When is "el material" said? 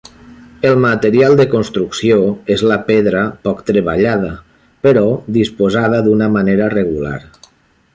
0.69-1.35